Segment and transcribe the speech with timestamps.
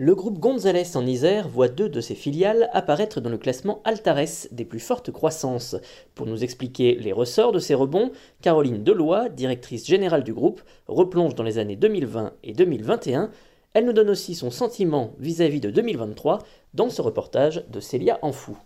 [0.00, 4.46] Le groupe González en Isère voit deux de ses filiales apparaître dans le classement Altares
[4.52, 5.74] des plus fortes croissances.
[6.14, 11.34] Pour nous expliquer les ressorts de ces rebonds, Caroline Deloy, directrice générale du groupe, replonge
[11.34, 13.32] dans les années 2020 et 2021.
[13.74, 18.56] Elle nous donne aussi son sentiment vis-à-vis de 2023 dans ce reportage de Célia Enfou.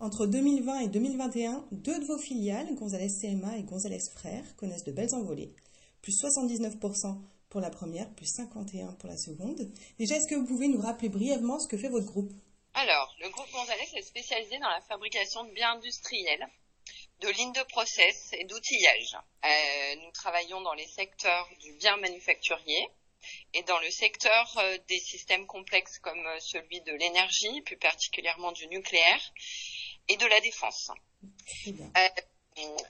[0.00, 4.90] Entre 2020 et 2021, deux de vos filiales, González CMA et González Frères, connaissent de
[4.90, 5.52] belles envolées.
[6.02, 7.14] Plus 79%
[7.50, 9.70] pour la première, plus 51 pour la seconde.
[9.98, 12.32] Déjà, est-ce que vous pouvez nous rappeler brièvement ce que fait votre groupe?
[12.74, 16.46] Alors, le groupe Gonzalez est spécialisé dans la fabrication de biens industriels,
[17.20, 19.16] de lignes de process et d'outillage.
[19.44, 22.88] Euh, nous travaillons dans les secteurs du bien manufacturier
[23.54, 28.52] et dans le secteur euh, des systèmes complexes comme euh, celui de l'énergie, plus particulièrement
[28.52, 29.32] du nucléaire,
[30.08, 30.90] et de la défense.
[31.68, 32.08] Euh,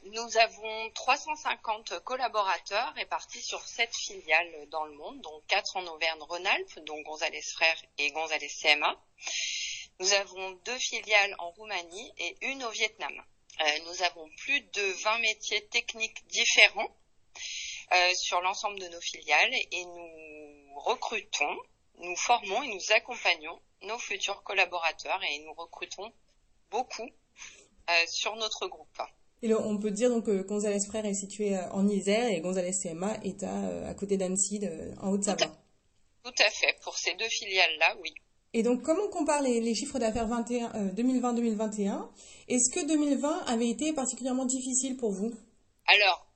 [0.04, 6.80] nous avons 350 collaborateurs répartis sur 7 filiales dans le monde, dont 4 en Auvergne-Rhône-Alpes,
[6.86, 8.96] dont González Frères et González CMA.
[10.00, 13.12] Nous avons deux filiales en Roumanie et une au Vietnam.
[13.60, 16.96] Euh, nous avons plus de 20 métiers techniques différents
[17.92, 21.56] euh, sur l'ensemble de nos filiales et nous recrutons,
[21.98, 26.12] nous formons et nous accompagnons nos futurs collaborateurs et nous recrutons
[26.70, 27.10] beaucoup
[27.90, 29.02] euh, sur notre groupe.
[29.42, 32.72] Et on peut dire donc que González Frères est situé euh, en Isère et González
[32.72, 34.60] CMA est à, euh, à côté d'Annecy,
[35.00, 35.46] en Haute-Savoie.
[36.24, 38.12] Tout à fait, pour ces deux filiales-là, oui.
[38.52, 42.08] Et donc, comment on compare les, les chiffres d'affaires 2020-2021
[42.48, 45.32] Est-ce que 2020 avait été particulièrement difficile pour vous?
[45.86, 46.26] Alors,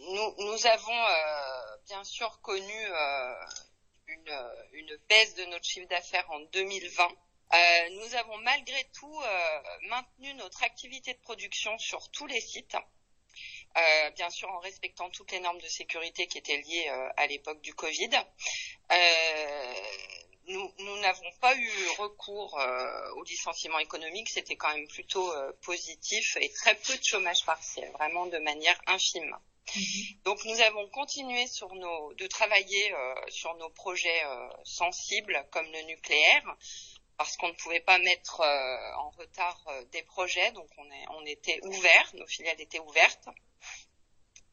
[0.00, 3.34] nous, nous avons euh, bien sûr connu euh,
[4.08, 4.32] une,
[4.72, 7.08] une baisse de notre chiffre d'affaires en 2020
[7.52, 12.76] euh, nous avons malgré tout euh, maintenu notre activité de production sur tous les sites.
[13.76, 17.60] Euh, bien sûr en respectant toutes les normes de sécurité qui étaient liées à l'époque
[17.60, 18.10] du Covid.
[20.46, 22.56] nous n'avons pas eu recours
[23.16, 25.32] au licenciement économique, c'était quand même plutôt
[25.62, 29.36] positif et très peu de chômage partiel, vraiment de manière infime.
[29.66, 30.22] Mm-hmm.
[30.22, 32.94] Donc nous avons continué sur nos, de travailler
[33.28, 34.22] sur nos projets
[34.62, 36.56] sensibles comme le nucléaire,
[37.16, 41.04] parce qu'on ne pouvait pas mettre euh, en retard euh, des projets, donc on, est,
[41.10, 43.28] on était ouvert, nos filiales étaient ouvertes.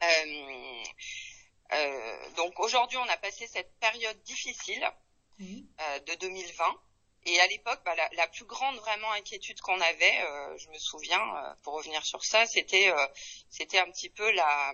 [0.02, 0.82] Euh,
[2.36, 4.86] donc aujourd'hui, on a passé cette période difficile
[5.38, 5.60] mmh.
[6.06, 6.64] de 2020.
[7.24, 10.18] Et à l'époque, bah, la, la, plus grande vraiment inquiétude qu'on avait,
[10.58, 12.92] je me souviens, pour revenir sur ça, c'était
[13.48, 14.72] c'était un petit peu la,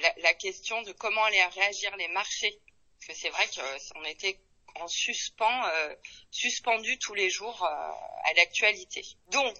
[0.00, 2.58] la, la question de comment allaient réagir les marchés.
[2.98, 3.46] Parce que c'est vrai
[3.92, 4.40] qu'on était
[4.80, 5.94] en suspens, euh,
[6.30, 7.90] suspendu tous les jours euh,
[8.24, 9.04] à l'actualité.
[9.28, 9.56] Donc,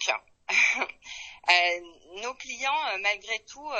[0.78, 1.80] euh,
[2.22, 3.70] nos clients, malgré tout,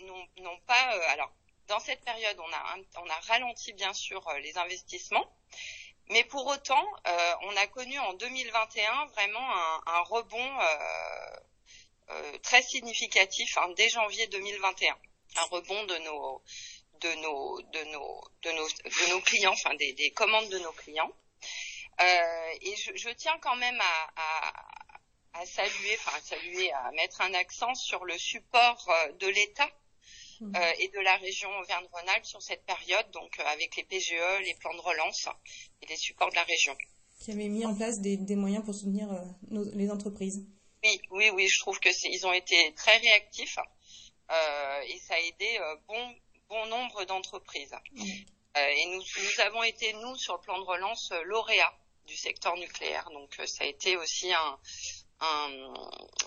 [0.00, 1.10] n'ont pas.
[1.10, 1.32] alors,
[1.68, 5.26] dans cette période, on a, on a ralenti bien sûr les investissements.
[6.08, 6.86] Mais pour autant,
[7.42, 10.58] on a connu en 2021 vraiment un, un rebond
[12.42, 14.98] très significatif hein, dès janvier 2021.
[15.36, 16.42] Un rebond de nos,
[17.00, 20.72] de nos de nos de nos de nos clients, enfin des, des commandes de nos
[20.72, 21.12] clients.
[22.00, 26.90] Euh, et je, je, tiens quand même à, à, à, saluer, enfin à saluer, à
[26.92, 29.70] mettre un accent sur le support euh, de l'État
[30.40, 30.56] mmh.
[30.56, 34.54] euh, et de la région Auvergne-Rhône-Alpes sur cette période, donc euh, avec les PGE, les
[34.54, 35.28] plans de relance
[35.82, 36.76] et les supports de la région.
[37.20, 40.44] Qui avait mis en place des, des moyens pour soutenir euh, nos, les entreprises.
[40.82, 43.58] Oui, oui, oui, je trouve que c'est, ils ont été très réactifs
[44.88, 46.14] et ça a aidé bon
[46.48, 47.74] bon nombre d'entreprises.
[48.56, 51.76] Euh, et nous, nous avons été, nous, sur le plan de relance, euh, lauréats
[52.06, 53.08] du secteur nucléaire.
[53.10, 54.58] Donc, euh, ça a été aussi un,
[55.20, 55.74] un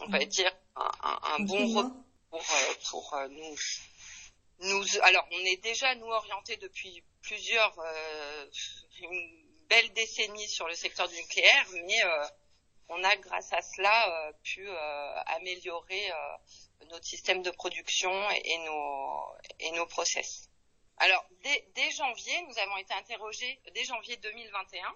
[0.01, 2.43] on va dire, un, un bon repos pour,
[2.89, 3.55] pour nous.
[4.59, 8.45] Nous, alors, on est déjà, nous, orientés depuis plusieurs, euh,
[8.99, 12.01] une belle décennie sur le secteur du nucléaire, mais
[12.89, 14.67] on a, grâce à cela, pu
[15.27, 16.11] améliorer
[16.89, 20.49] notre système de production et nos, et process.
[20.97, 24.95] Alors, dès, janvier, nous avons été interrogés, dès janvier 2021,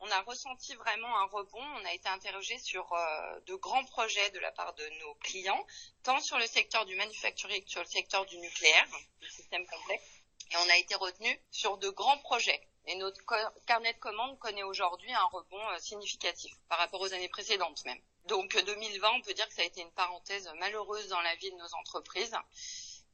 [0.00, 1.62] on a ressenti vraiment un rebond.
[1.62, 5.66] On a été interrogé sur euh, de grands projets de la part de nos clients,
[6.02, 8.86] tant sur le secteur du manufacturier que sur le secteur du nucléaire,
[9.20, 10.22] du système complexe.
[10.52, 12.60] Et on a été retenu sur de grands projets.
[12.86, 13.20] Et notre
[13.66, 18.00] carnet de commandes connaît aujourd'hui un rebond euh, significatif par rapport aux années précédentes même.
[18.26, 21.50] Donc 2020, on peut dire que ça a été une parenthèse malheureuse dans la vie
[21.50, 22.36] de nos entreprises.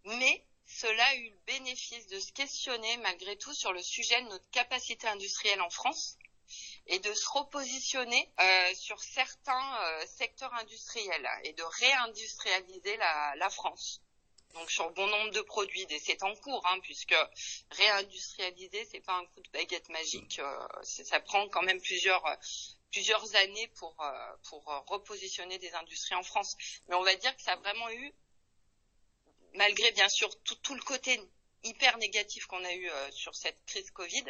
[0.05, 4.29] Mais cela a eu le bénéfice de se questionner malgré tout sur le sujet de
[4.29, 6.17] notre capacité industrielle en France
[6.87, 14.03] et de se repositionner euh, sur certains euh, secteurs industriels et de réindustrialiser la, France.
[14.57, 17.15] Donc sur bon nombre de produits, c'est en cours, hein, puisque
[17.71, 22.25] réindustrialiser, c'est pas un coup de baguette magique, euh, ça prend quand même plusieurs
[22.91, 23.95] plusieurs années pour
[24.49, 26.57] pour repositionner des industries en France.
[26.89, 28.13] Mais on va dire que ça a vraiment eu,
[29.55, 31.21] malgré bien sûr tout, tout le côté
[31.63, 34.25] hyper négatif qu'on a eu sur cette crise Covid,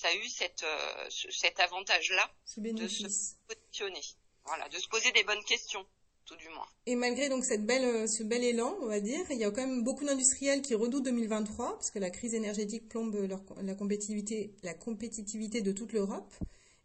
[0.00, 4.02] ça a eu cette, euh, cet avantage-là de se positionner,
[4.44, 5.86] voilà, de se poser des bonnes questions.
[6.30, 6.68] Tout du moins.
[6.86, 9.50] Et malgré donc cette belle, euh, ce bel élan, on va dire, il y a
[9.50, 13.16] quand même beaucoup d'industriels qui redoutent 2023 parce que la crise énergétique plombe
[13.60, 16.32] la compétitivité, la compétitivité de toute l'Europe.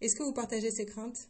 [0.01, 1.29] Est-ce que vous partagez ces craintes?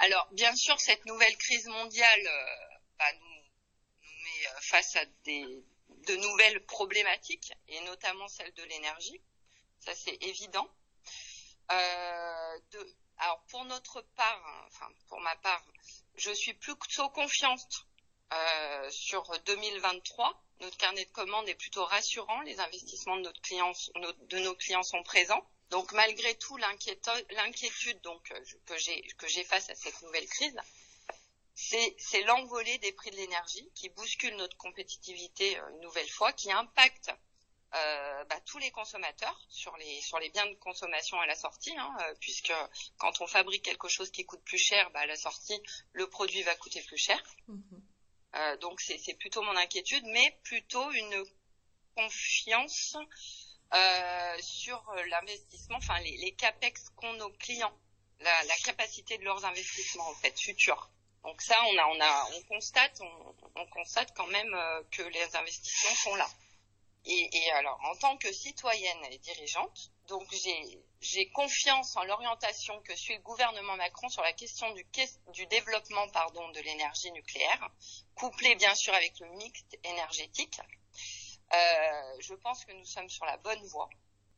[0.00, 5.64] Alors, bien sûr, cette nouvelle crise mondiale euh, bah, nous, nous, met face à des,
[6.08, 9.20] de nouvelles problématiques, et notamment celle de l'énergie
[9.84, 10.68] ça c'est évident.
[11.70, 15.64] Euh, de, alors pour notre part, hein, enfin pour ma part,
[16.16, 17.86] je suis plutôt confiante
[18.32, 20.42] euh, sur 2023.
[20.60, 22.40] Notre carnet de commandes est plutôt rassurant.
[22.42, 25.44] Les investissements de, nos clients sont présents.
[25.70, 30.56] Donc malgré tout l'inquiétude euh, que j'ai que j'ai face à cette nouvelle crise,
[31.54, 37.10] c'est l'envolée des prix de l'énergie qui bouscule notre compétitivité une nouvelle fois, qui impacte
[37.74, 41.74] euh, bah, tous les consommateurs sur les sur les biens de consommation à la sortie,
[41.78, 42.52] hein, euh, puisque
[42.98, 45.58] quand on fabrique quelque chose qui coûte plus cher, bah, à la sortie
[45.92, 47.22] le produit va coûter plus cher.
[47.48, 47.82] Mhm.
[48.34, 51.24] Euh, donc c'est plutôt mon inquiétude, mais plutôt une
[51.96, 52.96] confiance
[53.72, 57.76] euh, sur l'investissement, enfin les, les capex qu'ont nos clients,
[58.20, 60.90] la, la, capacité de leurs investissements en fait futurs.
[61.24, 64.54] Donc ça, on a, on a, on constate, on, on constate quand même
[64.90, 66.28] que les investissements sont là.
[67.04, 70.32] Et, et, alors, en tant que citoyenne et dirigeante, donc
[71.00, 74.86] j'ai confiance en l'orientation que suit le gouvernement Macron sur la question du,
[75.32, 77.70] du développement pardon, de l'énergie nucléaire,
[78.14, 80.60] couplée bien sûr avec le mix énergétique.
[81.52, 83.90] Euh, je pense que nous sommes sur la bonne voie.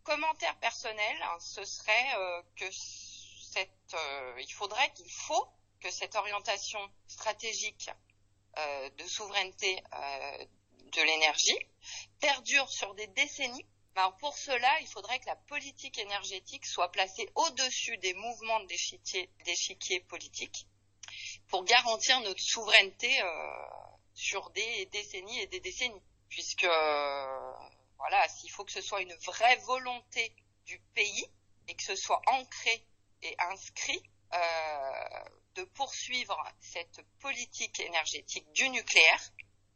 [0.02, 5.46] Commentaire personnel, hein, ce serait euh, que cette, euh, il faudrait qu'il faut
[5.80, 7.90] que cette orientation stratégique
[8.58, 10.44] euh, de souveraineté euh,
[10.96, 11.58] de l'énergie
[12.20, 13.66] perdure sur des décennies.
[13.96, 20.00] Alors pour cela, il faudrait que la politique énergétique soit placée au-dessus des mouvements d'échiquier
[20.00, 20.66] politique
[21.48, 23.28] pour garantir notre souveraineté euh,
[24.14, 26.02] sur des décennies et des décennies.
[26.28, 27.52] Puisque, euh,
[27.98, 30.34] voilà, s'il faut que ce soit une vraie volonté
[30.66, 31.26] du pays
[31.68, 32.84] et que ce soit ancré
[33.22, 34.02] et inscrit,
[34.32, 35.24] euh,
[35.54, 39.30] de poursuivre cette politique énergétique du nucléaire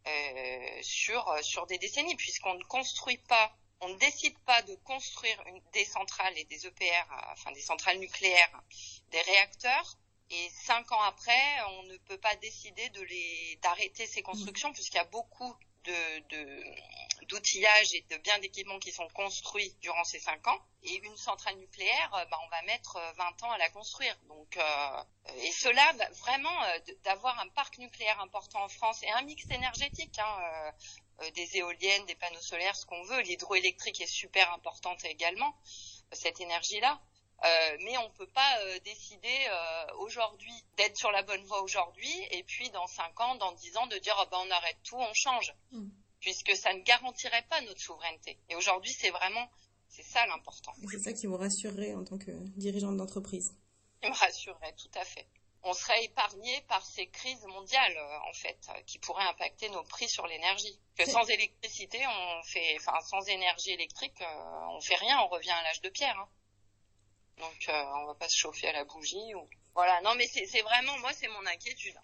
[0.08, 4.74] euh, sur euh, sur des décennies, puisqu'on ne construit pas, on ne décide pas de
[4.76, 8.62] construire des centrales et des EPR, euh, enfin des centrales nucléaires,
[9.10, 9.98] des réacteurs,
[10.30, 14.96] et cinq ans après, on ne peut pas décider de les d'arrêter ces constructions, puisqu'il
[14.96, 20.46] y a beaucoup de, d'outillage et de biens d'équipement qui sont construits durant ces cinq
[20.46, 20.60] ans.
[20.82, 24.16] Et une centrale nucléaire, euh, bah, on va mettre 20 euh, ans à la construire.
[24.28, 25.02] Donc, euh,
[25.42, 26.56] et cela, bah, vraiment,
[27.04, 30.72] d'avoir un parc nucléaire important en France et un mix énergétique, hein,
[31.34, 33.20] des éoliennes, des panneaux solaires, ce qu'on veut.
[33.22, 35.54] L'hydroélectrique est super importante également,
[36.12, 37.00] cette énergie-là.
[37.44, 42.12] Euh, mais on peut pas euh, décider euh, aujourd'hui d'être sur la bonne voie aujourd'hui
[42.32, 44.96] et puis dans 5 ans, dans 10 ans de dire oh ben on arrête tout,
[44.96, 45.88] on change, mm.
[46.20, 48.38] puisque ça ne garantirait pas notre souveraineté.
[48.48, 49.48] Et aujourd'hui, c'est vraiment
[49.88, 50.72] c'est ça l'important.
[50.90, 53.54] C'est ça qui vous rassurerait en tant que dirigeante d'entreprise.
[54.02, 55.28] Qui me rassurerait tout à fait.
[55.62, 60.26] On serait épargné par ces crises mondiales en fait qui pourraient impacter nos prix sur
[60.26, 60.78] l'énergie.
[60.96, 64.20] Que sans électricité, on fait, enfin sans énergie électrique,
[64.70, 66.18] on fait rien, on revient à l'âge de pierre.
[66.18, 66.28] Hein.
[67.38, 69.34] Donc, euh, on va pas se chauffer à la bougie.
[69.34, 69.48] Ou...
[69.74, 71.94] Voilà, non, mais c'est vraiment, moi, c'est mon inquiétude.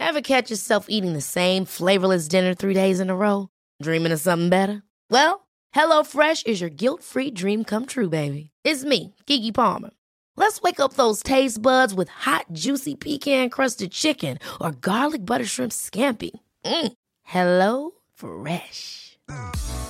[0.00, 3.48] Ever catch yourself eating the same flavorless dinner three days in a row?
[3.82, 4.82] Dreaming of something better?
[5.10, 8.50] Well, HelloFresh is your guilt-free dream come true, baby.
[8.64, 9.90] It's me, Kiki Palmer.
[10.36, 15.72] Let's wake up those taste buds with hot, juicy pecan-crusted chicken or garlic butter shrimp
[15.72, 16.30] scampi.
[16.64, 16.92] Mm.
[17.24, 19.18] Hello Fresh.